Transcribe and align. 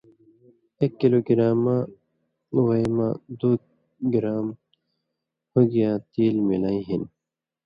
ایک 0.79 0.91
کلو 0.99 1.19
گرام 1.27 1.63
وے 2.67 2.81
مہ 2.95 3.07
دُو 3.39 3.49
گرام 4.13 4.47
ہُگیۡیاں 5.53 5.95
تیل 6.11 6.35
ملَیں 6.47 6.81
ہِن 6.87 7.03